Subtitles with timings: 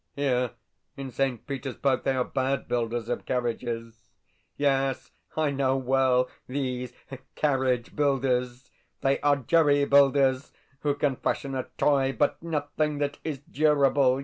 [0.15, 0.53] Here,
[0.97, 1.45] in St.
[1.45, 4.09] Petersburg, they are bad builders of carriages.
[4.57, 6.91] Yes, I know well these
[7.35, 8.71] carriage builders.
[9.01, 14.19] They are jerry builders who can fashion a toy, but nothing that is durable.